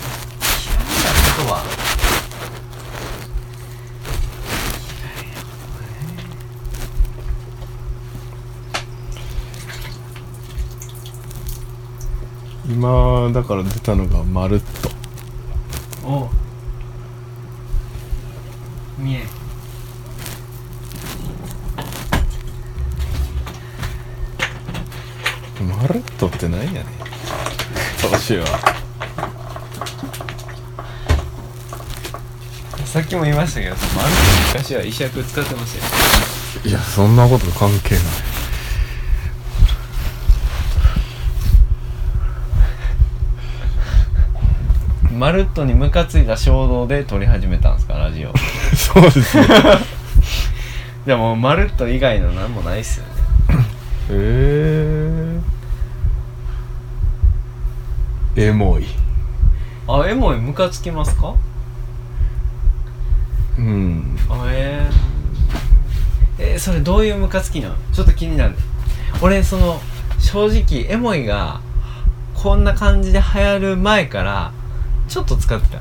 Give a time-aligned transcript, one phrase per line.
[12.79, 16.09] 今、だから出たのが、まるっと。
[16.09, 16.29] おう
[18.97, 19.25] 見え
[25.61, 26.85] まるっとって何やねん。
[28.01, 28.47] 年は。
[32.85, 34.15] さっきも言いましたけどマルコ
[34.55, 35.81] 昔は医薬使ってまし
[36.63, 38.05] たよいや、そんなこと関係ない。
[45.19, 48.33] マルットにムカついた衝動で撮り始めたんですかラジオ。
[48.77, 49.47] そうですね。
[51.07, 53.13] でもマルット以外の何もないっすよね。
[54.11, 58.87] えー、エモい。
[59.89, 61.35] あエモいムカつきますか？
[63.59, 64.17] うん。
[64.31, 67.75] あえー、えーそれどういうムカつきなの？
[67.93, 68.55] ちょっと気になる。
[69.21, 69.81] 俺その
[70.21, 71.61] 正直エモいが
[72.35, 74.53] こんな感じで流行る前から
[75.09, 75.81] ちょっと使ってた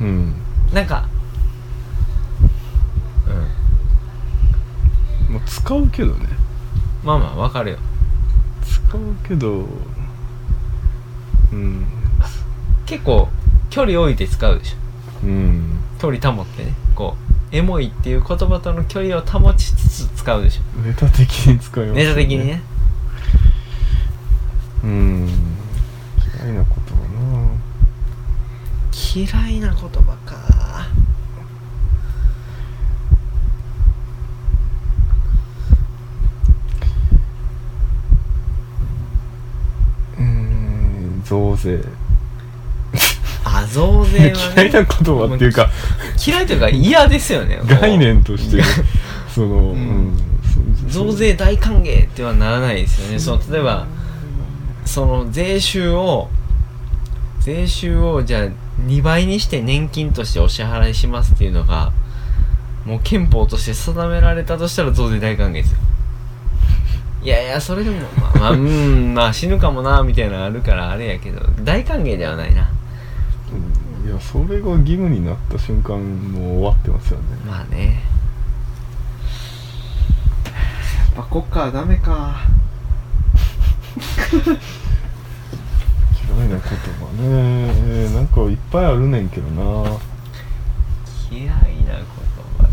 [0.00, 0.34] うん。
[0.72, 1.08] なんか
[5.28, 6.26] うんもう使うけどね。
[7.04, 7.78] まあまあわかるよ
[8.62, 9.66] 使うけど、
[11.52, 11.86] うん。
[12.86, 13.28] 結構
[13.70, 15.78] 距離置いて使うでしょうん。
[15.98, 17.16] 距離保ってねこ
[17.52, 22.62] うエモいっていう言葉との距離を保ちつつ使うでしょネタ的に使います、ネタ的にね。
[24.84, 25.28] うん。
[26.42, 26.64] 嫌いな
[29.24, 30.36] 嫌いな言葉か。
[30.36, 30.88] な
[40.18, 41.22] うん。
[41.24, 41.82] 増税。
[43.44, 45.68] あ増税は嫌いなね言葉っていうか、
[46.24, 47.60] 嫌いというか嫌ですよね。
[47.66, 48.62] 概念として、
[49.34, 49.50] その、ん。
[49.50, 50.16] うん。
[50.88, 53.18] 増税大歓迎ってはならないですよね。
[53.18, 53.86] その例えば
[54.84, 56.28] その税収を
[57.40, 61.92] 税収をじゃあ2倍にして年金としてお支払いしますっていうのが
[62.84, 65.78] もう憲法として定められたとしたら増税大歓迎ですよ。
[67.22, 72.70] いやいやそれでもまあまあ うんまあ死ぬかもなみたいなのあるからあれやけど大歓迎ではないな。
[73.52, 74.08] うん。
[74.08, 77.24] いやそれが義務になった瞬間もう終わってますよね。
[77.46, 78.02] まあね。
[81.16, 82.36] やっぱ国家はダメか
[87.12, 87.72] ね。
[88.08, 89.98] えなんかいっぱいあるねんけどな。
[91.30, 92.04] 嫌いな言
[92.56, 92.68] 葉か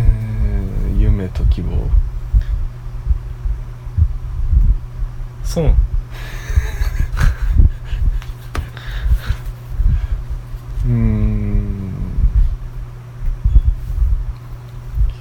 [0.94, 1.70] ー夢と希望
[5.42, 11.92] そううーん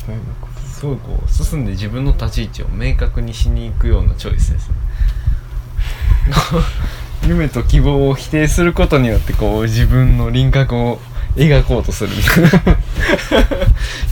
[0.07, 4.75] 嫌いなことすごいこう進んで自分の立ち位置を明確にしに行くようなチョイスですね。
[7.25, 10.99] 夢と希望を否定することによってこう自分の輪郭を
[11.37, 12.49] 描こうとするみたいな。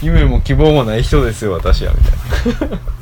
[0.00, 2.00] 夢も希望もない人ですよ私はみ
[2.58, 2.78] たいな。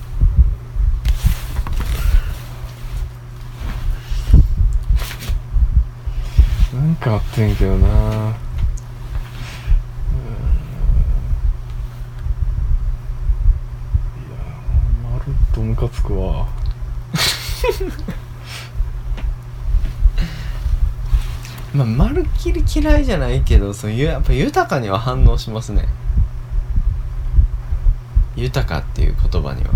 [6.74, 7.94] なんかあってんけどなうーん
[14.18, 14.36] いや
[15.02, 16.46] まるっとムカつくわ。
[21.74, 25.88] まあまるっきり嫌いじゃないけどそういうやっぱ豊かには反応しますね。
[28.36, 29.70] 豊かっていう言葉には。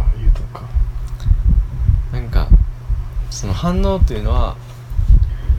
[0.00, 0.62] あ豊か。
[2.12, 2.46] なんか
[3.30, 4.54] その反応というのは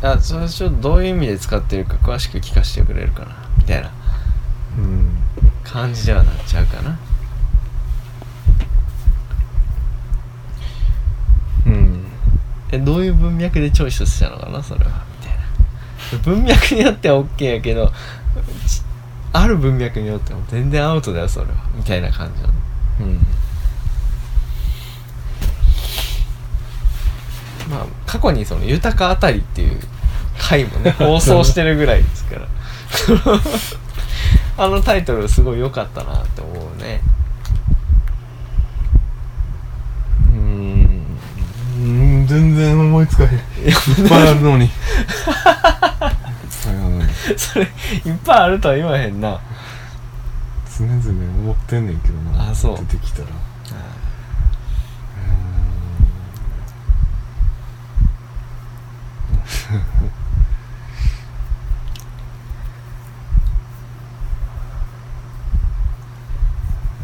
[0.01, 3.91] あそれちょっとどういう意味で使ってるか詳しく聞かせてくれるかなみたいな
[4.77, 5.09] うん。
[5.65, 6.97] 感じではなっちゃうかな
[12.71, 15.03] えどういう文脈でチョイスしたのかなそれは。
[15.19, 16.23] みたいな。
[16.23, 17.91] 文脈によっては OK やけど
[19.33, 21.51] ある文脈によっても全然アウトだよそれは。
[21.75, 22.53] みたいな感じなの
[23.01, 23.19] うん。
[27.69, 29.79] まあ過去にその「豊かあたり」っていう
[30.37, 32.47] 回もね 放送してるぐらいですから。
[34.57, 37.01] あのタイトルすごい良かったなって思うね。
[44.09, 44.71] ぱいあるのにいっ
[45.25, 45.35] ぱい
[46.67, 47.09] あるのに。
[47.37, 47.69] それいっ
[48.25, 49.39] ぱいあるとは言わへんな。
[50.77, 50.99] 常々
[51.41, 52.49] 思ってんねんけどな。
[52.49, 52.77] あそう。
[52.77, 53.31] 出てきたらう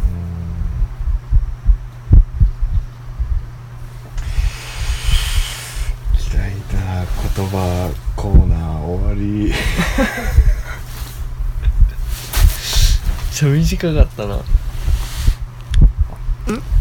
[0.04, 1.08] ーん
[6.34, 9.54] 嫌いな言葉コーナー終わりめっ
[13.32, 14.40] ちゃ短かったな。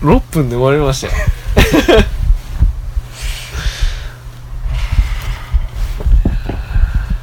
[0.00, 1.12] 6分で終わりましたよ。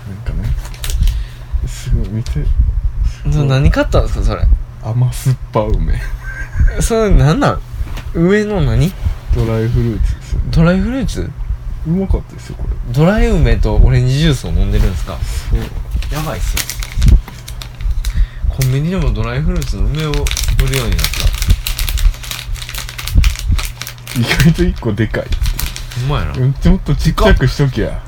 [0.09, 0.49] なんかね
[1.65, 2.31] すごい見て
[3.31, 4.45] そ何買ったんですかそれ？
[4.83, 6.01] 甘酸っぱ梅。
[6.81, 7.61] それ何なん？
[8.13, 8.91] 上の何？
[9.33, 10.45] ドライフルーツですよね。
[10.51, 11.31] ドライフルーツ？
[11.87, 12.75] うまかったですよこれ。
[12.93, 15.17] ドライ梅とオレンジジュースを飲んでるんですか？
[15.49, 15.59] そう。
[16.13, 16.82] やばいっすよ
[18.53, 20.13] コンビニでもドライフルーツの梅を売
[20.67, 21.05] るようになった。
[24.19, 25.23] 意外と1個でかい。
[25.23, 25.27] う
[26.07, 27.99] まいな、うんもっとちっちゃくしときゃ。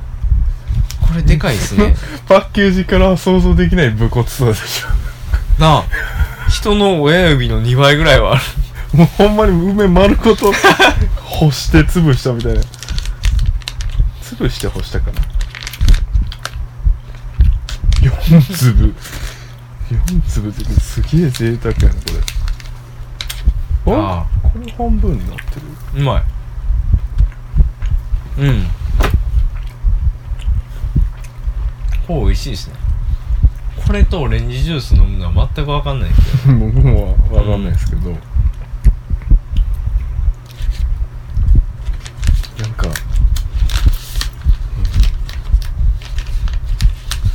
[1.01, 1.95] これでかいっすね。
[2.29, 4.83] パッケージからは想像できない武骨さでし
[5.57, 5.85] なあ。
[6.47, 8.41] 人の親指の2倍ぐらいはある。
[8.93, 10.53] ょもうほんまに梅丸ごと。
[11.23, 12.61] 干して潰したみたいな。
[14.21, 15.21] 潰して干したかな。
[18.01, 18.93] 4粒
[19.91, 22.01] 4粒ってすげえ贅沢やなこ
[23.85, 23.93] れ。
[23.93, 24.49] ああ。
[24.49, 25.61] これ半分になってる。
[25.97, 26.23] うまい。
[28.41, 28.65] うん。
[32.07, 32.75] こう美味しいですね。
[33.85, 36.57] これとオレンジジュース飲むのは全く分かんないけど。
[36.65, 38.19] 僕もわかんないですけど、なん。
[42.73, 42.93] か、うん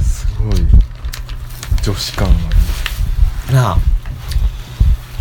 [0.05, 0.67] すごい
[1.83, 2.29] 女子感
[3.49, 3.79] あなあ。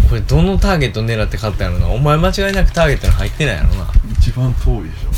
[0.10, 1.94] これどのターゲット狙って買ったんやろな。
[1.94, 3.86] お前間違いなくターゲットに入ってないやろな。
[3.86, 5.10] る一番遠いでしょ。
[5.10, 5.12] う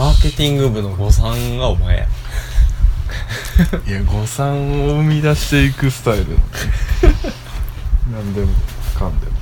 [0.00, 0.04] ん。
[0.04, 2.08] マーケティング部の誤算がお前や。
[3.86, 6.38] いや誤算を生み出していくスタイルなんで
[8.12, 8.52] 何でも
[8.96, 9.32] かんでも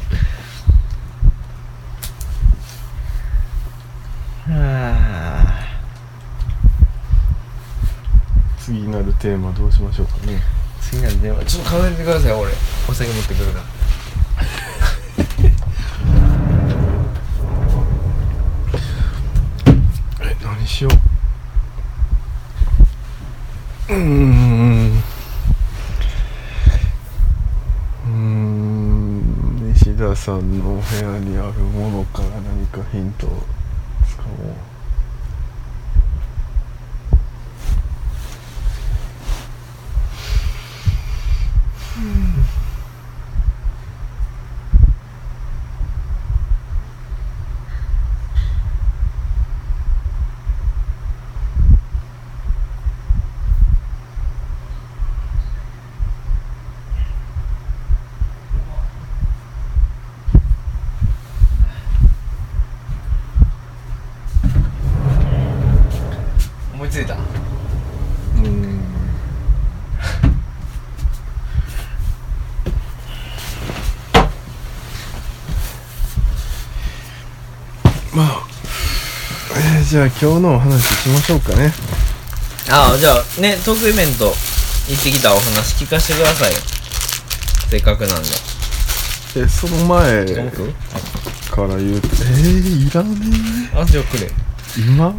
[8.66, 10.40] 次なるテーマどうしましょうかね。
[10.80, 12.52] 次なんでちょっと考えてください俺。
[12.88, 13.64] お酒持ってくるから。
[20.30, 20.90] え何しよ
[23.88, 23.92] う。
[23.94, 25.02] うーん。
[28.06, 29.72] うーん。
[29.74, 33.42] 西田さんのお部屋にあるものから何かヒントを
[34.06, 34.75] つかもう
[66.96, 67.12] ついた。
[67.12, 68.80] うーん。
[78.14, 78.46] まあ
[79.58, 81.70] えーじゃあ今日のお話しましょうかね。
[82.70, 84.32] ああじゃあねトークイベント
[84.88, 86.58] 行ってきたお話聞かせてくださいよ。
[87.68, 88.28] せっかくなんで。
[89.36, 90.72] えその前僕
[91.54, 93.10] から言うとえー、いらね
[93.74, 94.30] あじゃあくれえ
[94.80, 95.14] 今？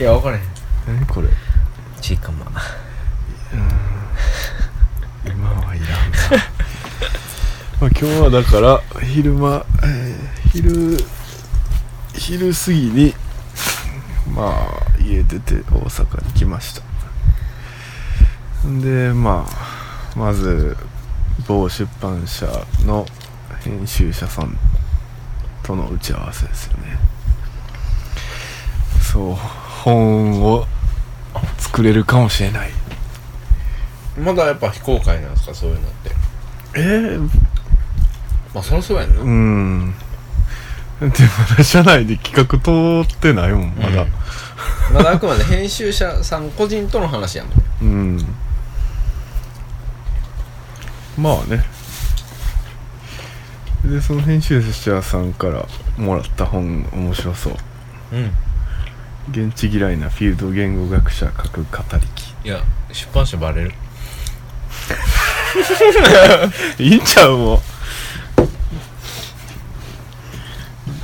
[0.00, 1.28] いや分からへん何これ。
[2.00, 2.50] ちいかま。
[5.24, 5.88] 今はいらんな。
[7.80, 10.96] まあ今日はだから昼間、えー昼
[12.14, 13.14] 昼過ぎに
[14.34, 16.82] まあ家出て大阪に来ました。
[18.68, 20.76] んでまあまず
[21.46, 22.46] 某出版社
[22.84, 23.06] の
[23.60, 24.58] 編集者さん
[25.62, 26.98] との打ち合わせですよね。
[29.00, 29.36] そう
[29.80, 30.66] 本を
[31.58, 32.70] 作れるかもしれない。
[34.18, 36.10] まだやっぱ非公開なんですかそういうのって。
[36.74, 37.20] えー、
[38.54, 39.94] まあそりゃそうやんなうん。
[41.00, 43.74] でまだ社内で企画通ってないもん。
[43.76, 44.06] まだ。
[44.92, 47.54] まだあくまで編集者さん個人との話やもん。
[47.82, 48.18] うん、
[51.16, 51.64] まあね。
[53.84, 57.54] でその編集者さんからもらった本面白そう。
[58.12, 58.30] うん
[59.30, 62.34] 現地嫌いなフィールド言語学者書く語りき。
[62.44, 62.60] いや
[62.92, 63.72] 出版社バレる？
[66.78, 67.60] いいんちゃうもう。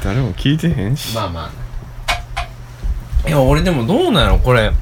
[0.03, 1.51] 誰も聞いてへんし、まあま
[3.25, 3.29] あ。
[3.29, 4.39] いや俺でもどうなんやろ？
[4.39, 4.73] これ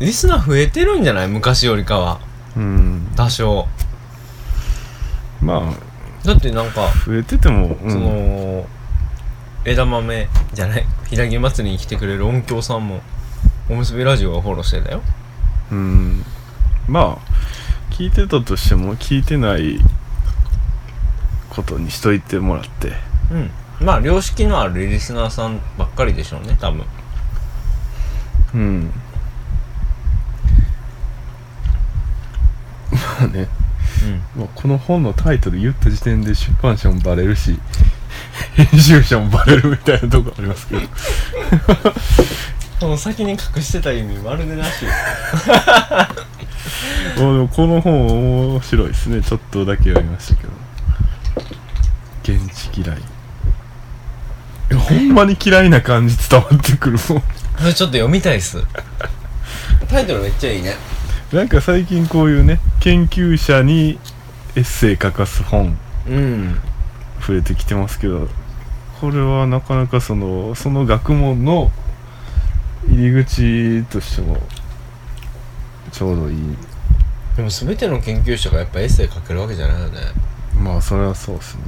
[0.00, 1.28] リスナー増えてるんじゃない？
[1.28, 2.20] 昔よりかは。
[2.56, 3.08] うん。
[3.16, 3.66] 多少。
[5.40, 5.72] ま
[6.24, 8.66] だってなんか、あ増えてても、うん、その
[9.64, 13.00] 枝豆じゃない平木祭りに来てくれる音響さんも
[13.68, 15.02] おむすびラジオがフォローしてたよ。
[15.70, 16.24] うん。
[16.88, 19.78] まあ聞いてたとしても聞いてない
[21.50, 22.92] ことにしといてもらって。
[23.30, 23.50] うん。
[23.86, 26.84] まあ良識のあるリスナーさんばっかりでしょうね多分。
[28.54, 28.92] うん。
[32.90, 33.48] まあね、
[34.36, 34.40] うん。
[34.42, 37.58] まあ、この本のタイトル言った時点で出版社もバレるし
[38.54, 40.82] 編集者もバレるみたいなとこありますけど。
[42.80, 44.84] その先に隠してた意味まるでなし
[47.16, 49.22] もこの本面白いですね。
[49.22, 50.52] ちょっとだけ読みましたけど。
[52.22, 52.98] 現地嫌い。
[54.76, 57.20] ほんまに嫌いな感じ伝わってくるもん。
[57.20, 57.26] こ
[57.64, 58.58] れちょっと読みたいっす。
[59.88, 60.74] タイトルめっちゃいいね。
[61.32, 63.98] なんか最近こういうね研究者に
[64.56, 65.78] エッセイ書かす本。
[66.08, 66.60] うん
[67.26, 68.28] 増えてきてますけど
[69.00, 71.70] これはなかなかそのその学問の
[72.88, 74.38] 入り口としても
[75.92, 76.56] ちょうどいい。
[77.36, 80.00] でも全ての研究者がやっぱエッセイ書けるわけじゃないよね。
[80.58, 81.62] まあそれはそうですね。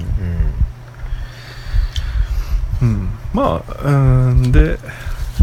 [2.82, 2.88] うん。
[2.88, 3.08] うん。
[3.32, 4.78] まあうんで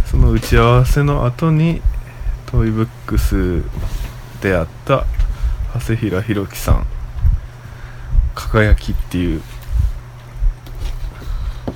[0.06, 1.82] その打ち合わせの後に
[2.48, 3.64] トイブックス
[4.42, 5.06] であった
[5.74, 6.86] 長谷平弘樹さん
[8.36, 9.42] 「輝き」っていう、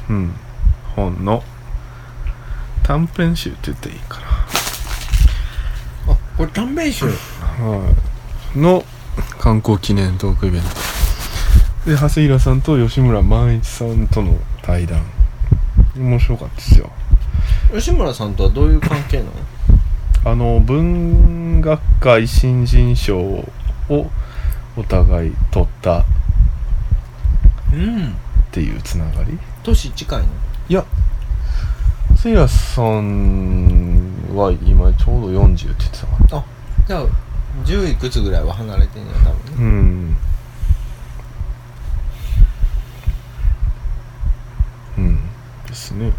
[0.09, 0.33] うん、
[0.95, 1.43] 本の
[2.83, 4.19] 短編集って言っていいか
[6.07, 7.05] あこれ短編集。
[7.05, 7.89] な、は
[8.55, 8.83] い、の
[9.39, 10.67] 観光記念トークイベント。
[11.89, 15.03] で長谷平さんと吉村万一さんとの対談。
[15.95, 16.91] 面白かったですよ。
[17.73, 19.31] 吉村さんとはどういう関係なの？
[20.31, 23.49] あの文学界新人賞を
[24.75, 25.99] お互い取った。
[25.99, 26.05] っ
[27.73, 28.15] うん。
[28.51, 30.27] ていうつながり年近いの？
[30.69, 30.85] いや
[32.15, 36.45] せいやさんは今ちょうど40って言ってたかなあ
[36.87, 37.05] じゃあ
[37.65, 40.17] 10いくつぐらいは離れてんねや多分ね。
[44.97, 45.03] うん。
[45.05, 45.19] うん。
[45.67, 46.11] ですね。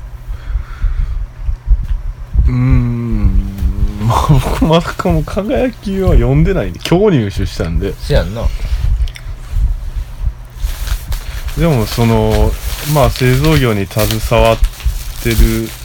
[2.47, 4.07] うーん。
[4.07, 7.93] ま あ僕まだかも輝きは読んでないんで今日入手したんで。
[7.95, 8.43] せやんな。
[11.59, 12.51] でもその
[12.95, 14.59] まあ製造業に携わっ
[15.23, 15.37] てる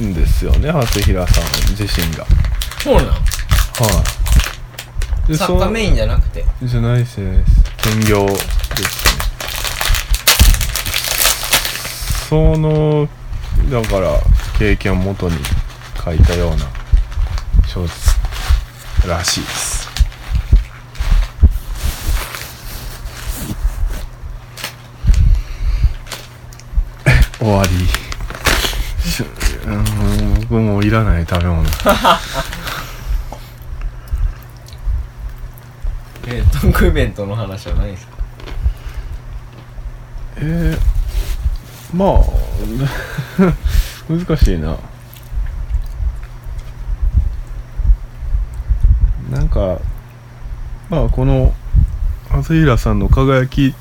[0.06, 1.44] んですよね長谷平さん
[1.76, 2.26] 自身が。
[2.84, 3.06] そうなん。
[3.06, 3.16] は
[5.26, 5.32] い。
[5.32, 6.46] で作家メインじゃなくて。
[6.64, 7.44] じゃないですね。
[7.78, 9.22] 兼業ですね。
[12.30, 13.10] その
[13.70, 14.20] だから
[14.58, 15.36] 経験をもとに
[16.04, 16.66] 書いたような
[17.68, 18.18] 小説
[19.08, 19.71] らしいです
[27.42, 27.70] 終わり。
[29.10, 29.24] し
[29.66, 31.64] うん僕もういらない食べ物。
[36.28, 38.14] えー、トークイベントの話はないですか？
[40.38, 42.24] えー、まあ
[44.10, 44.78] 難しいな。
[49.32, 49.80] なんか
[50.90, 51.54] まあこの
[52.30, 53.74] 長谷平さんの輝き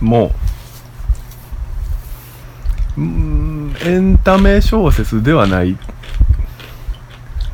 [0.00, 0.32] も
[2.96, 5.78] うーんエンタメ小説ではない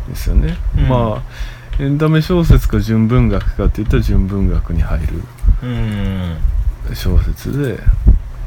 [0.09, 0.89] ですよね、うん。
[0.89, 1.23] ま
[1.79, 5.23] あエンタメ小説か純文学かっていったら純文学に入る
[5.63, 6.37] うん。
[6.95, 7.79] 小説で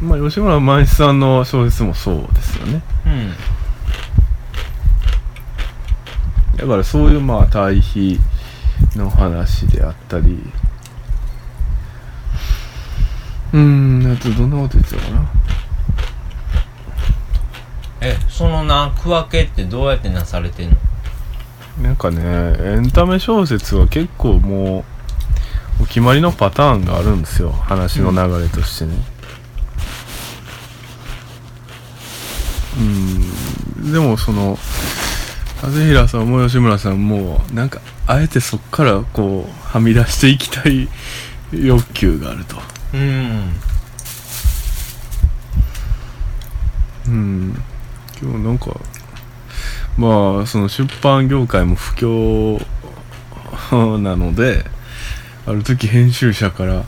[0.01, 2.81] まあ吉村万一さんの小説もそうですよね。
[3.05, 3.31] うん。
[6.57, 8.19] だからそういうまあ対比
[8.95, 10.39] の話であったり。
[13.53, 15.29] うーんあとどんなこと言ってたかな
[18.01, 20.77] えそのな区分けってどうやってなされてんの？
[21.83, 24.83] なんかねエンタメ小説は結構も
[25.79, 27.51] うお決まりのパターンがあるんですよ。
[27.51, 28.93] 話の流れとしてね、
[32.77, 32.81] う
[33.83, 33.91] ん。
[33.91, 34.57] でもその
[35.61, 40.89] 和平さんも吉村さんもなんかあえてそっからこうはみ出していきたい
[41.51, 42.57] 欲求があると。
[42.93, 43.53] うん。
[47.07, 47.63] うん
[48.21, 48.67] 今日なんか
[49.97, 52.65] まあその出版業界も不況
[53.99, 54.65] なので
[55.47, 56.83] ある時編集者から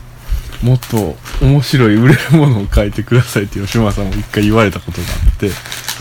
[0.62, 5.50] もっと面白い売れるものを書いてくださいって吉村さんも一回言われたことがあって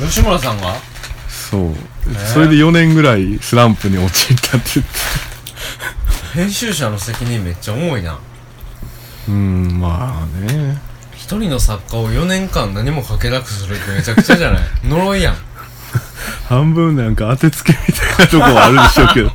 [0.08, 0.76] 吉村さんが？
[1.28, 1.76] そう。
[2.34, 4.94] それで4年ぐらいスランプに陥ったって言って。
[6.36, 8.18] 編集者の責任めっちゃ重いな。
[9.28, 10.78] うんまあね
[11.34, 14.64] 一人の作家を4年間何も書けなくするってめちゃくちゃじゃない？
[14.84, 15.36] 呪いやん。
[16.48, 19.34] 半分なんか当てつけみたいなとこはあるでしょうけどど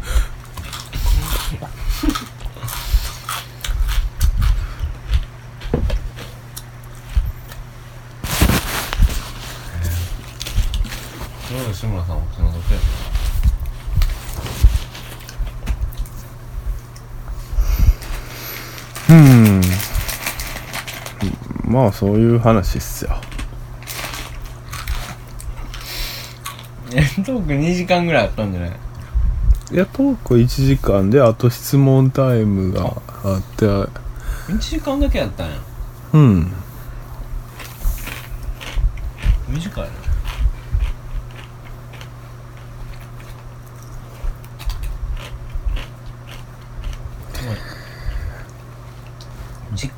[11.71, 12.79] う吉村さんお気の毒や
[19.11, 19.61] うん
[21.65, 23.17] まあそういう話っすよ。
[26.95, 28.71] えトーク2時間ぐらいあったんじゃない？
[29.73, 33.39] いやトーク1時間であと質問タイムがあ。
[33.39, 33.67] って。
[33.67, 35.57] 1時間だけやったんや。
[36.13, 36.53] うん。
[39.49, 39.91] 短いな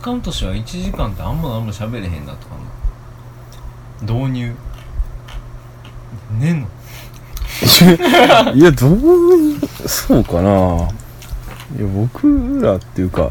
[0.01, 4.57] 実感としては1時間ってあんま何も喋れへんなとかな導入？
[6.39, 6.69] ねんの？
[8.57, 8.99] いやどう
[9.87, 10.89] そうかな。
[11.77, 13.31] いや僕らっていうか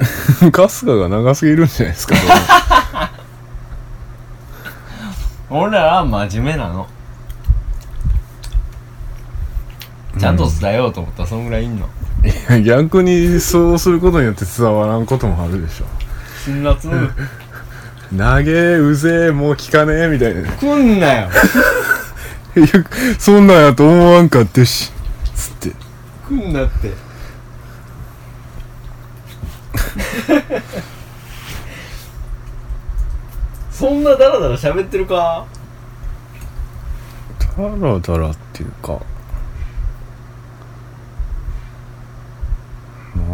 [0.40, 2.16] 春日が長すぎるんじゃないですか
[5.48, 6.88] 俺らは真面目なの。
[10.18, 11.22] ちゃんと伝えようと思った。
[11.22, 11.88] らそんぐらいいんの
[12.24, 15.86] い や逆にそうすることによって伝わらんこともあるでしょ。
[16.44, 16.76] 辛辣
[18.16, 20.50] 投げうぜえもう聞かねえみたいな。
[20.52, 21.28] 来んなよ。
[22.56, 22.66] いや
[23.18, 24.92] そんなんやと思わんかってし
[25.34, 25.72] つって。
[26.28, 26.92] 来んなって。
[33.70, 35.46] そんなダラダラ喋ってるか？
[37.56, 39.00] ダラダラっていうか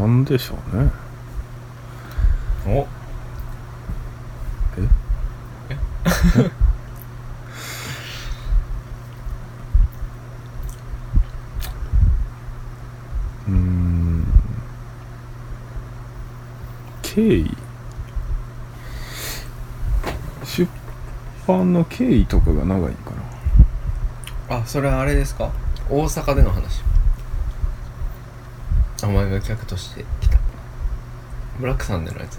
[0.01, 0.91] なんでしょうね。
[2.67, 2.87] お。
[13.49, 14.25] うーん。
[17.03, 17.57] 経緯。
[20.45, 20.69] 出
[21.47, 23.11] 版の経緯とかが長いか
[24.49, 24.57] な。
[24.59, 25.51] あそれはあれですか？
[25.91, 26.83] 大阪での話
[29.05, 30.39] お前が客として来た。
[31.61, 32.39] ブラックさんでのやつ。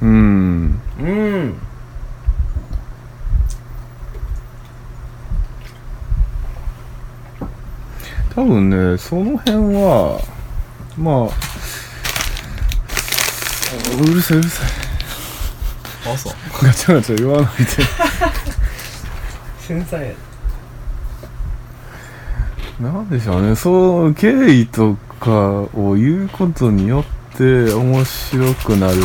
[0.00, 0.80] うーん。
[0.98, 1.54] うん。
[8.34, 10.18] 多分ねその辺は
[10.96, 11.24] まあ
[14.02, 14.68] うるさいうるさい。
[16.12, 16.32] あそう。
[16.62, 17.66] ガチャガチャ言わないで。
[19.60, 20.12] 繊細や。
[22.80, 28.96] なんでしょうねそう経緯とかを言うことによって面白くなる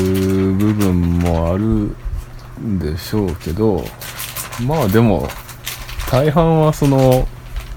[0.53, 1.95] 部分もある
[2.59, 3.83] んでしょうけど
[4.65, 5.27] まあでも
[6.09, 7.27] 大半はその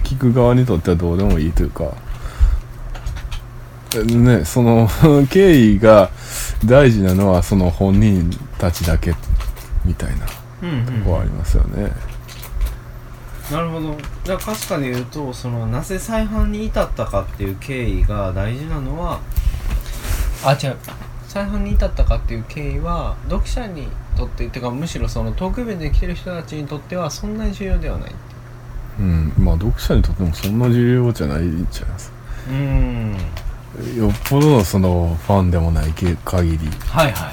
[0.05, 1.93] 聞く側にとってはどうでもいいというか
[3.99, 4.89] ねその
[5.29, 6.11] 経緯が
[6.65, 9.15] 大事なのはその本人たちだけ
[9.85, 10.33] みたいなと
[11.05, 11.91] こはありますよね。
[13.51, 13.97] なるほど。
[14.25, 19.21] じゃあかすかで言うとそのなぜ再販に至ったかっていう経緯が大事なのは
[20.45, 20.77] あ違う。
[21.27, 23.87] 再販に至ったかっていう経緯は読者に
[24.17, 28.11] とってっていうかむしろそのトークイベントに来てる人たちにとってはそんなに重要ではない
[28.99, 29.03] う。
[29.03, 32.13] ん、まあ読者にとってもそんな重要じゃないんちゃいます
[32.49, 33.17] うーん。
[33.97, 37.31] よっぽどのそのファンでもないけ限はいは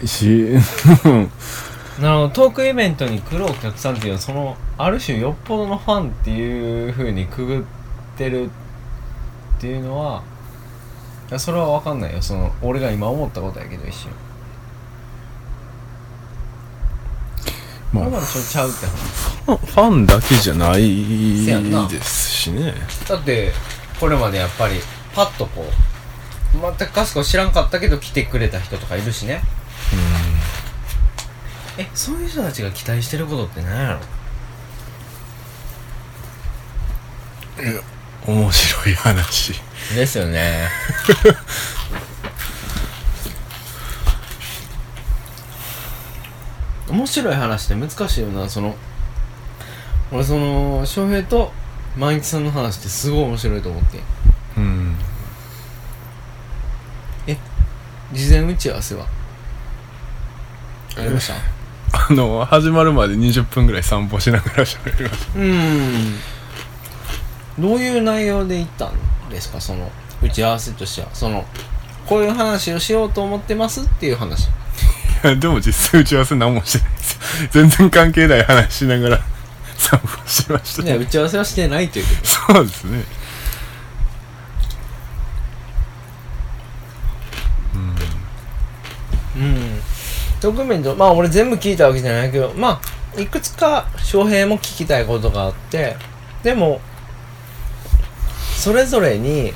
[0.00, 0.56] りしい
[2.00, 2.28] なるほど。
[2.30, 7.62] トークイベントに来るお客さんっていうのはそのある種よっぽどのファンっていう風にくぐっ
[8.16, 10.22] てるっていうのは
[11.28, 12.22] いやそれは分かんないよ。
[12.22, 14.10] その俺が今思ったことやけど一瞬。
[17.92, 19.30] まあちゃうって話。
[19.46, 22.72] ファンだけじゃないですしね。
[23.08, 23.52] だって
[23.98, 24.80] これまでやっぱり
[25.14, 25.64] パッとこ
[26.54, 29.42] う全くカスコ知らんかったけど来てくれた人とかいるしね
[31.80, 34.00] えそういう人たちが期待してることって何や
[38.26, 38.30] ろ？
[38.32, 39.54] 面白い話。
[39.94, 40.68] ですよね。
[46.88, 48.48] 面白い話って難しいよな。
[48.48, 48.74] その
[50.12, 51.52] 俺その翔平と
[51.96, 54.00] 万一さんの話ってすごい面白いと思って
[54.56, 54.96] うん。
[58.12, 59.06] 事前打ち合わせは？
[60.96, 61.59] ありました？
[62.10, 66.14] あの始まるまで20分ぐらい散歩しながら喋りましうん。
[67.62, 68.94] どういう内容で行ったん
[69.30, 69.60] ですか？
[69.60, 69.90] その
[70.22, 71.08] 打ち合わせとしては。
[71.14, 71.44] その
[72.06, 74.48] こういう話をしようと思ってますっていう話。
[75.22, 77.14] たいやでも実際打ち合わせ何もしてないです。
[77.44, 79.20] よ全然関係ない話しながら
[79.76, 80.82] 散歩しました。
[80.82, 82.26] ね打ち合わせはしてないということ。
[82.54, 83.04] そうですね
[90.40, 92.80] ドキュメントまあ俺全部聞いたわけじゃないけどま
[93.16, 95.96] あいくつか翔平も聞きたいことがあって
[96.42, 96.80] でも
[98.56, 99.52] それぞれに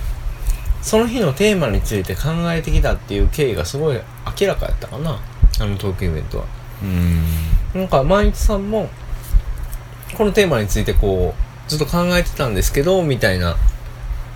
[0.83, 4.01] その日のテーマについて考えてきたっていう経緯がすごい
[4.41, 5.19] 明らかやったかな
[5.61, 6.45] あのトークイベントは。
[6.83, 7.81] うん。
[7.81, 8.91] なんか万一さんも
[10.17, 13.57] このテーマについてこうずっと考えてたんですけどみたいな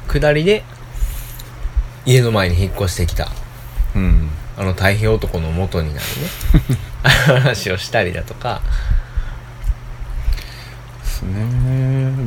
[0.07, 0.65] くだりで
[2.07, 3.29] 家の前に引っ越してきた。
[3.95, 6.07] うんあの太平男の元になる
[6.75, 6.79] ね。
[7.43, 8.61] 話をしたりだとか。
[11.01, 11.45] ですね。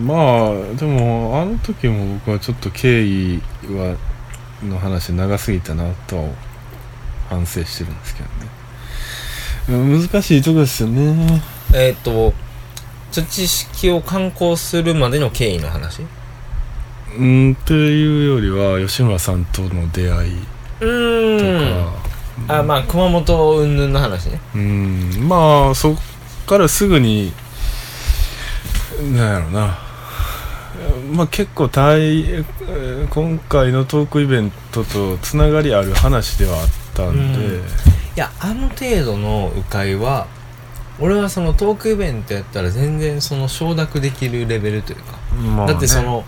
[0.06, 3.98] まあでもあの時も僕はちょっと経緯は
[4.64, 6.30] の話長すぎたなとは
[7.30, 9.84] 反省してるんですけどね。
[9.92, 11.44] うん難しいとこですよね。
[11.74, 12.34] えっ、と
[13.12, 16.04] 土式を観光するまでの経緯の話？
[17.18, 20.38] うんというよりは吉村さんとの出会い
[20.80, 22.01] うとか
[22.48, 24.40] あまあ熊本云々の話ね。
[24.56, 25.28] うん。
[25.28, 25.96] まあそっ
[26.48, 27.32] からすぐに
[29.02, 29.78] なんやろな。
[31.14, 37.66] まあ結構大えー今回のトークイベントとつながりある話ではあったんで、うん。
[37.66, 37.68] い
[38.16, 40.28] やあの程度の迂回は
[41.00, 45.18] 俺はそのトークイベントやったら全然その承諾できるレベルというか。
[45.36, 45.74] まあね。
[45.74, 46.24] だってその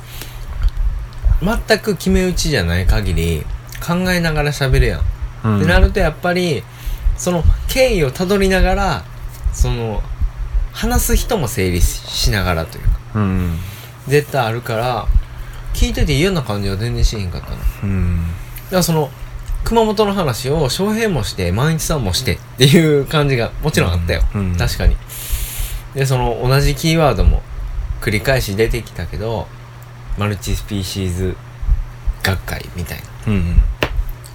[1.42, 3.46] 全く決め打ちじゃない限り
[3.86, 5.02] 考えながら喋るやん、
[5.44, 5.58] うん。
[5.58, 6.64] ってなるとやっぱり
[7.18, 9.04] その経緯をたどりながら
[9.54, 10.02] その
[10.72, 12.90] 話す人も整理しながらというか。
[13.16, 13.58] うん。
[14.08, 15.08] 絶対あるから
[15.74, 18.26] 聞いてて嫌な感じは全然しへんかったのだかうん
[18.72, 19.10] らその
[19.64, 24.56] 熊本の話を翔平もして万一さんもしてっていう感じがもちろんあったよ、うん。
[24.58, 24.98] 確かに。
[25.96, 27.42] でその同じキーワードも
[28.02, 29.48] 繰り返し出てきたけど
[30.18, 31.38] マルチスピーシーズ
[32.24, 33.34] 学会みたいな。
[33.34, 33.62] うん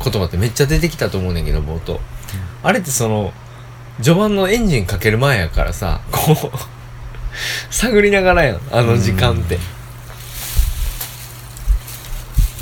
[0.02, 2.00] 言葉ってめっちゃ出てきたと思うねんけど冒頭、
[2.62, 3.32] あれってその
[4.02, 9.58] 序盤のエンジンかける前やからさこう探りながらやんあの時間って、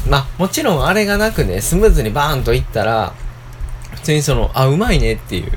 [0.08, 3.14] まあもちろんあれがなくねスムーズにバーンといったら
[3.94, 5.52] 普通にそのあうまいねっていう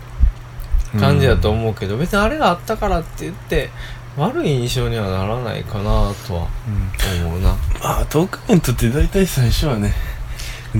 [0.99, 3.69] 感じだと思うけど、別にあれがあったからって言って
[4.17, 9.93] 悪い印象にはならないかなとはうん思うなまあトークイベントって大体最初はね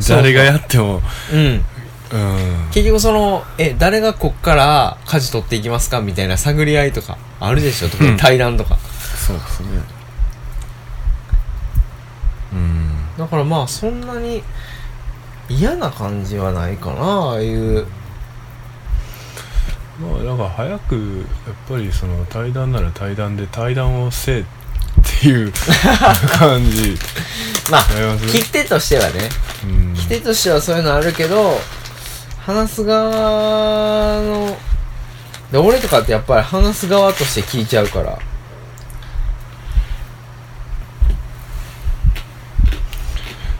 [0.07, 1.01] 誰がやっても。
[1.33, 1.39] うん。
[1.39, 2.67] うん。
[2.71, 7.89] 結局そのえ誰がこっから舵取っていきますかみたいな探り合いとかあるでしょ？
[7.89, 9.67] 特に対談とか、そうですね。
[12.53, 12.89] うん。
[13.17, 14.43] だからまあそんなに
[15.49, 17.85] 嫌な感じはないかなああいう。
[19.99, 24.49] まあだから早くやっぱりその対談なら対談で対談をせえって
[25.27, 25.53] いう
[26.39, 26.97] 感じ。
[27.69, 27.85] まあ
[28.31, 29.29] 切手としてはね。
[29.63, 29.93] うん。
[29.95, 31.59] 切手としてはそういうのあるけど
[32.45, 34.57] 話す側の
[35.51, 38.19] で俺とかってやっぱり話す側として聞いちゃうから。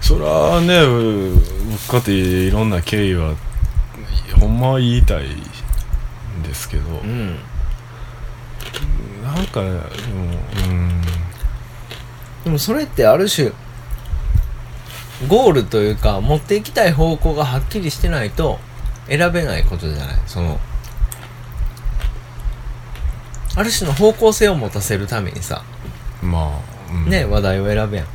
[0.02, 0.82] そらね
[1.70, 3.36] 僕かっていろんな経緯は
[4.40, 6.84] ほんまは言いたいんですけど。
[7.04, 7.38] うん。
[9.24, 9.80] なんかでも
[10.68, 11.02] うん
[12.44, 13.52] でもそれってある種
[15.28, 18.60] ゴールというか持っていきたい方向がはっきりしてないと
[19.08, 20.16] 選べないことじゃない。
[20.28, 20.60] その
[23.56, 25.64] ある種の方向性を持たせるためにさ。
[26.22, 27.10] まあ、うん。
[27.10, 28.08] ね話題を選べやん。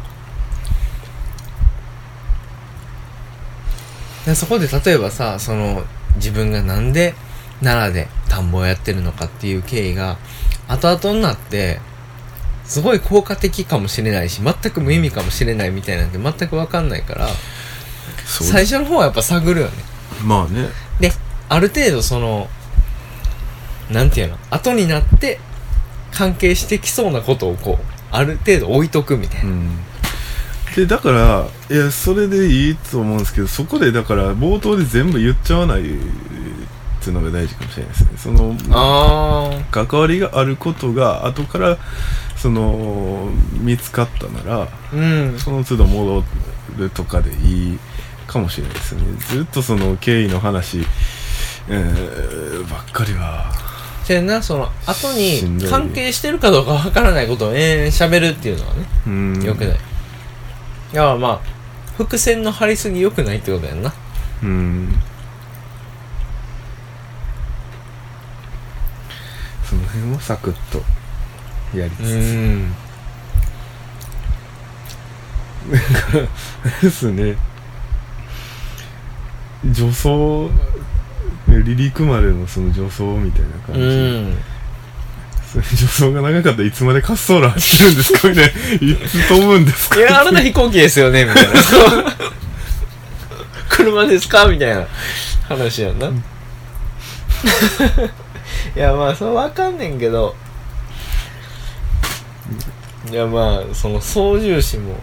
[4.25, 5.85] でそこで例えばさその
[6.17, 7.15] 自分がなんで
[7.63, 10.17] 奈良で田んぼをやってるのかっていう経緯が
[10.69, 11.81] 後々になって
[12.75, 17.29] すごい効果的かもしれないし全く無意味かもしれないみたいなんて全く分かんないから
[18.27, 19.73] 最初の方はやっぱ探るよね。
[20.25, 20.69] まあね。
[20.99, 21.13] で
[21.49, 22.49] ある程度その
[23.91, 25.39] なんていうの後になって
[26.11, 29.79] 関係してきそうなことをこうある程度置いとくみたいな、うん。
[30.75, 38.11] でだからいやそれでいいと思うんですけどそこでだから冒頭で全部言っちゃわないっていうのが大事かもしれないですね。
[38.17, 41.79] そのあ関わりがあることが後から
[42.45, 43.31] その
[43.63, 45.39] 見つかったならあうん。
[45.39, 46.23] その都度戻
[46.77, 47.79] るとかでいい
[48.27, 49.17] かもしれないですよね。
[49.19, 50.81] ずっとその経緯の話、
[51.71, 53.51] えーばっかりは。
[54.05, 59.43] せやなその後に関係してるかどうかわからないことを延々喋るっていうのはねうん。
[59.43, 59.77] よくない。
[59.77, 59.79] い
[60.93, 63.91] やまあ伏線の張りすぎよくないってことやんな。
[64.43, 64.95] うん。
[69.65, 70.83] その辺をサクッと
[71.79, 72.75] やりつつ、ん。
[76.83, 77.37] ですね。
[79.65, 80.51] 女装
[81.47, 84.37] 離陸までのその女装みたいな感うじ、ん。
[85.51, 88.51] それ女装が長かったらいつまで滑走路走るんですかみたいな。
[88.51, 88.55] い
[89.09, 91.53] つ飛ぶんですかいやあなた飛行機ですよねみたいな。
[93.69, 94.87] 車ですかみたいな
[95.49, 96.11] 話やんな、い
[98.77, 100.37] やまあそれわかんねんけど
[103.11, 104.97] いやまあその操縦士も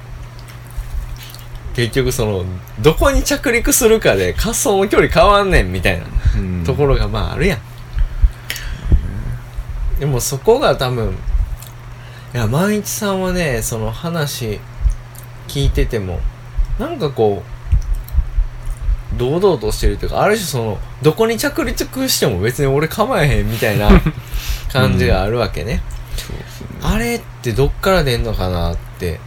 [1.75, 2.45] 結局その
[2.81, 6.05] どこに着陸するかで滑走の距離変わんねんみたいな
[6.37, 6.63] うん。
[6.65, 7.59] ところがまああるやん、
[9.99, 11.15] でもそこが多分
[12.33, 14.59] いや万一さんはねその話
[15.47, 16.19] 聞いてても
[16.79, 17.43] なんかこ
[19.15, 23.89] う堂々としてるというかある種そのどこに着陸しても別に俺構えへんみたいな
[24.71, 25.81] 感じがあるわけね、
[26.15, 26.67] そうですね。
[26.81, 29.19] あれってどっから出んのかなって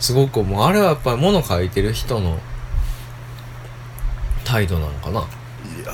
[0.00, 0.64] すごく思う。
[0.64, 2.38] あれはやっぱり物書いてる人の
[4.44, 5.20] 態度なのかな。
[5.20, 5.24] い
[5.84, 5.92] や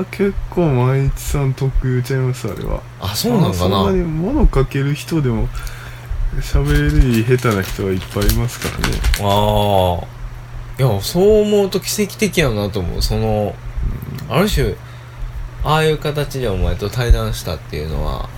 [0.00, 2.80] ー結構毎日さん得意ちゃいますあれは。
[3.00, 5.46] あそうなんかそんななに物かける人でも
[6.38, 8.94] 喋り下手な人はいっぱいいますからね。
[9.20, 13.02] ああいやそう思うと奇跡的やなと思う。
[13.02, 13.54] その
[14.30, 14.74] ある種
[15.62, 18.30] ああいう形でお前と対談したっていうのは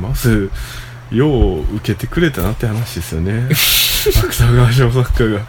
[0.00, 0.50] まず
[1.10, 3.48] よう受けてくれたなって話ですよね。
[3.52, 5.40] 芥川賞作家が。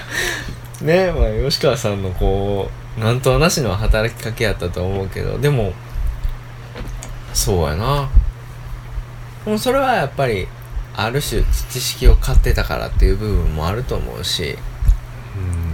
[0.82, 5.72] ねまあ吉川さんのこうなんとはなしの働きかけやったと思うけどでも
[7.32, 8.08] そうやな。
[9.44, 10.46] でもそれはやっぱり
[10.94, 14.58] ある種知識を買ってたからっていう部分もあると思うし。
[15.36, 15.65] うん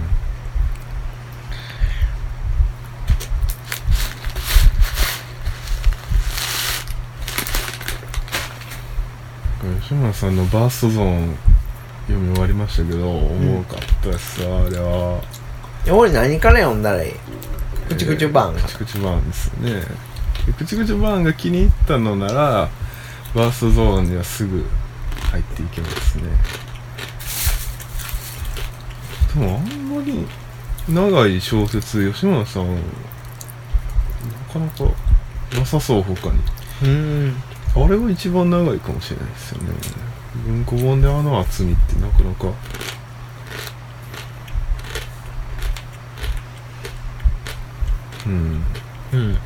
[9.83, 11.35] 吉村さんのバーストゾーン
[12.07, 15.21] 読み終わりましたけど、重かったですわあれは。
[15.91, 17.13] 俺何から読んだらいい？
[17.89, 19.81] くちくちバンくちくちバーンですよね。
[20.45, 22.69] でくちくちバーンが気に入ったのなら
[23.35, 24.63] バーストゾーンにはすぐ
[25.31, 26.23] 入っていけますね。
[29.35, 30.25] でもあんまり
[30.87, 32.81] 長い小説吉村さんな
[34.53, 34.85] かなか
[35.59, 36.39] なさそう他に。
[36.83, 37.35] うん
[37.75, 39.73] あれが一番長いかもしれないですよね。
[40.45, 42.53] 文庫本であの厚みってなかなか。
[48.25, 48.63] うん。
[49.13, 49.37] うん。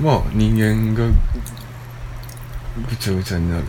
[0.00, 1.06] まあ人間が
[2.88, 3.64] ぐちゃぐちゃになる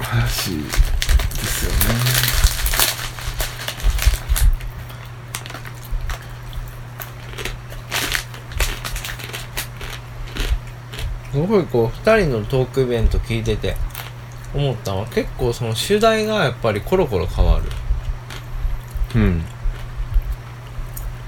[0.00, 0.70] 話で
[1.42, 2.45] すよね
[11.36, 13.76] すごいこう2人のトークイベント聞いてて
[14.54, 17.64] 思ったのは結構その主題がやっぱりコロコロ変わる。
[19.20, 19.44] うん。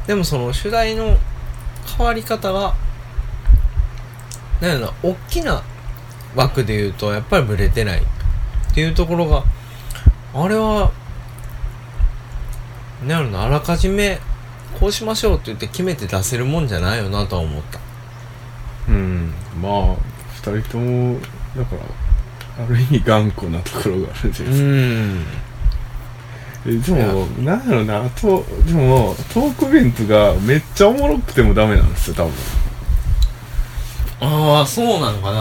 [0.07, 1.19] でもその主題の
[1.99, 2.75] 変わり方が
[4.63, 5.63] なんやろな大きな
[6.35, 9.45] 枠で言うとやっぱりブレてないっていうところが
[10.33, 10.91] あれは
[13.07, 14.21] なんやろなあらかじめ
[14.81, 17.88] こうしましょうって言って決めて出せるもんじゃないよなとは思った
[18.89, 19.33] うん。
[19.61, 19.97] まあ
[20.35, 21.19] 二人とも
[21.57, 24.69] だからある意味頑固なところがあるんじゃないですか。
[24.69, 25.49] ん。
[26.67, 32.33] えでもなんやろなとでもトークイベントがめっちゃおもろくてもダメなんですよ多分。
[34.21, 35.39] ああそうなのかな。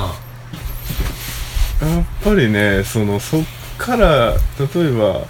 [1.88, 3.43] やっぱりねそのそっ
[3.77, 5.27] から例えば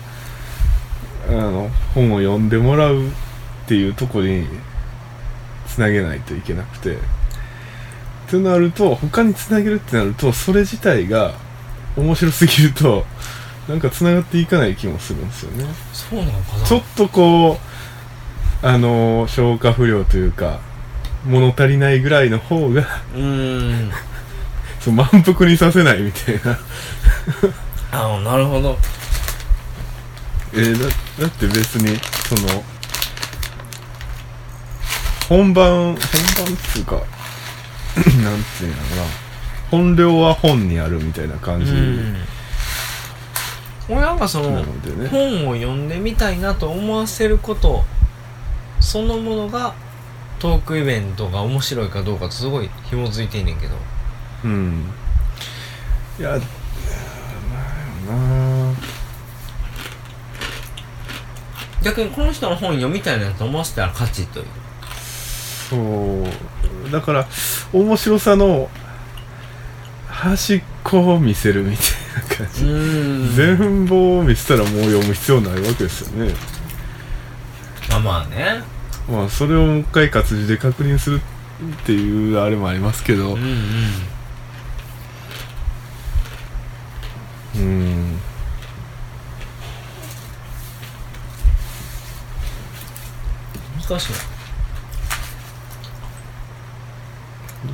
[1.29, 3.09] あの本を読んでもらうっ
[3.67, 4.47] ていうとこに
[5.67, 6.97] つなげないといけなくて
[8.27, 11.33] ってなると他につなげるってなるとそれ自体が
[11.95, 13.05] 面白すぎると
[13.69, 15.65] なんかつながっていかない気もするんですよね。
[15.93, 16.65] そうなのかな。
[16.65, 17.59] ちょっとこ
[18.63, 20.59] うあの消化不良というか
[21.25, 22.81] 物足りないぐらいの方が
[23.15, 23.91] うーん。
[24.79, 26.57] そう満腹にさせないみたいな。
[27.91, 28.77] あなるほど。
[30.53, 32.63] えーだだって別にその
[35.27, 37.01] 本番本番っつうか
[37.97, 39.27] なんていうんやろな。
[39.69, 41.71] 本領は本にあるみたいな感じ。
[41.71, 42.15] うん。
[43.89, 45.07] 俺なんかそなののでね。
[45.09, 47.83] 本を読んでみたいなと思わせること
[48.79, 49.73] そのものが
[50.39, 53.75] トークイベントが面白いかどうかとすごい紐づいてんねんけど。
[54.45, 54.85] うん。
[56.19, 56.45] いやなんや
[58.07, 58.13] ろ
[58.71, 58.75] な
[61.83, 64.45] 逆にこの人の本読みたいなと思わせたら勝ちという。
[65.69, 66.23] そう
[66.91, 67.27] だから
[67.73, 68.69] 面白さの
[70.07, 71.87] 端っこを見せるみたい
[72.29, 73.35] な感じ、ん。
[73.35, 76.33] 全貌を見せたらもう読む必要ないわけですよね。
[77.89, 78.63] まあまあね。
[79.09, 81.21] まあそれをもう一回活字で確認する
[81.83, 83.35] っていうあれもありますけど。
[83.35, 83.47] うんうん。
[87.55, 88.19] うん。
[93.87, 94.36] 難しいな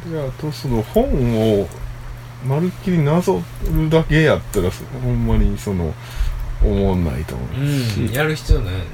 [0.09, 1.67] であとその本を
[2.45, 3.41] まるっきりなぞ
[3.71, 5.93] るだけやったらそほんまにその
[6.61, 8.85] 思んないと思うし、うんやる必要ないよね。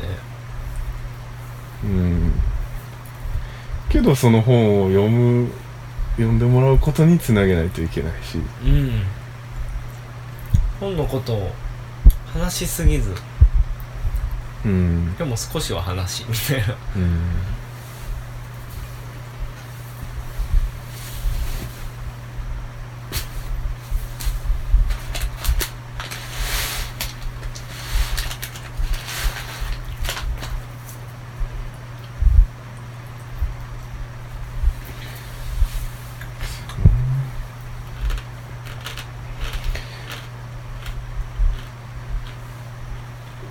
[1.84, 2.32] うん。
[3.90, 5.50] けどその本を読む
[6.16, 8.38] 読んでもらうことにつなげないといけないし。
[8.64, 9.02] うん。
[10.80, 11.52] 本のことを
[12.34, 13.14] 話しすぎず。
[14.66, 15.16] うん。
[15.16, 16.76] でも少しは話みたいな。
[16.96, 17.60] うん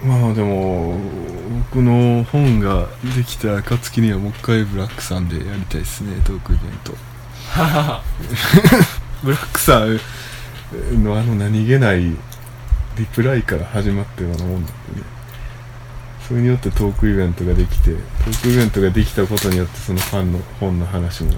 [0.08, 0.96] まあでも
[1.70, 2.60] 僕の本
[3.18, 6.92] ができた暁にはもう一回ブラックさんでやりたいですねトークイベント。
[9.24, 12.04] ブラックさんのあの何気ない
[12.96, 14.72] リプライから始まったようなもんなんでね。
[16.28, 21.32] それによってトークイベントができてトークイベントができたことによってそのファンの本の話も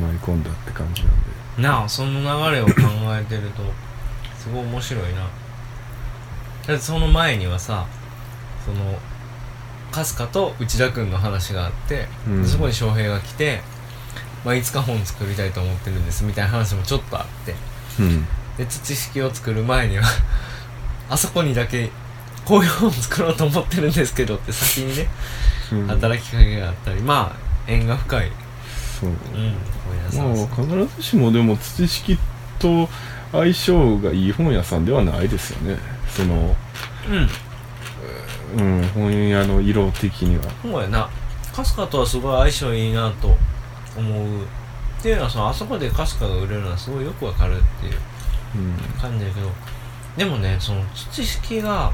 [0.00, 1.62] 舞い込んだって感じなんで。
[1.62, 2.72] なあその流れを考
[3.16, 3.62] えてると
[4.36, 5.20] すごい面白いな。
[6.66, 7.86] だってその前にはさ
[8.64, 8.98] その
[9.94, 12.44] 春日と内田君の話があって、うん。
[12.44, 13.60] そこに翔平が来て、
[14.44, 17.54] まあ、いつか本作りたいと思ってるんですみたいな話もちょっとあって。
[18.00, 18.26] うん。
[18.56, 20.04] で土式を作る前には
[21.10, 21.90] あそこにだけ
[22.44, 25.08] こういう本作ろうと思ってるんですけどって先にね
[25.72, 25.86] うん。
[25.86, 28.32] 働きかけがあったりまあ縁が深い。
[29.00, 29.10] そう。
[29.10, 30.32] うん本屋さん。
[30.32, 32.18] ですまあ必ずしもでも土式
[32.58, 32.88] と
[33.32, 35.78] 相性がいい本屋さんではないですよね。
[36.08, 36.56] その、
[37.10, 37.28] うん
[38.54, 40.44] うん、本屋の色的には。
[40.62, 41.08] そうやな。
[41.52, 43.36] 春日とはすごい相性いいなと
[43.96, 47.98] 思うっていうのはそのあそこで春日が売れるのはすごいよくわかるっていう
[48.56, 48.76] うん。
[49.00, 49.48] 感じだけど
[50.16, 51.92] でもねその土式が